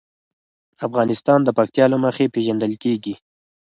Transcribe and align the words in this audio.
افغانستان 0.87 1.39
د 1.43 1.49
پکتیا 1.57 1.85
له 1.93 1.97
مخې 2.05 2.25
پېژندل 2.33 2.73
کېږي. 2.83 3.15